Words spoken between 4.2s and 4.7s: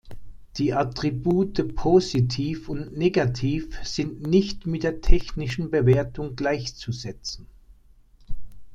nicht